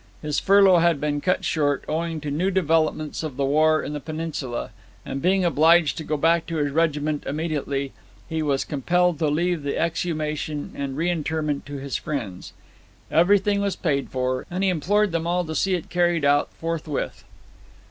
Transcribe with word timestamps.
His 0.23 0.39
furlough 0.39 0.79
had 0.79 0.99
been 0.99 1.21
cut 1.21 1.45
short, 1.45 1.83
owing 1.87 2.19
to 2.21 2.31
new 2.31 2.49
developments 2.49 3.21
of 3.21 3.37
the 3.37 3.45
war 3.45 3.83
in 3.83 3.93
the 3.93 3.99
Peninsula, 3.99 4.71
and 5.05 5.21
being 5.21 5.45
obliged 5.45 5.95
to 5.97 6.03
go 6.03 6.17
back 6.17 6.47
to 6.47 6.55
his 6.55 6.71
regiment 6.71 7.23
immediately, 7.27 7.93
he 8.27 8.41
was 8.41 8.65
compelled 8.65 9.19
to 9.19 9.27
leave 9.27 9.61
the 9.61 9.77
exhumation 9.77 10.71
and 10.73 10.97
reinterment 10.97 11.67
to 11.67 11.75
his 11.77 11.97
friends. 11.97 12.51
Everything 13.11 13.61
was 13.61 13.75
paid 13.75 14.09
for, 14.09 14.47
and 14.49 14.63
he 14.63 14.71
implored 14.71 15.11
them 15.11 15.27
all 15.27 15.45
to 15.45 15.53
see 15.53 15.75
it 15.75 15.91
carried 15.91 16.25
out 16.25 16.51
forthwith. 16.55 17.23